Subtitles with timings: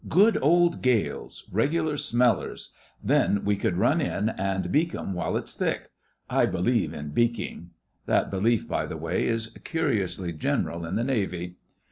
[0.09, 2.73] Good old gales—regular smellers.
[3.03, 5.91] Then we could run in and beak 'em while it's thick.
[6.27, 7.67] I believe in beaking.'
[8.07, 11.57] (That belief, by the way, is curiously general in the Navy.)